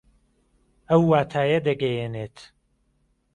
ئەو 0.89 1.01
واتایە 1.11 1.59
دەگەیەنێت 1.67 2.37